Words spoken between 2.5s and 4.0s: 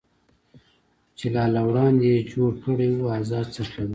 کړی و، ازاد څرخېدل.